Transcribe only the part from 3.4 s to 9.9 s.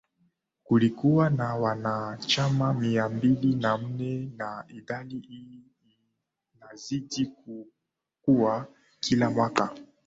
na nne na idadi hii inazidi kukua kila mwaka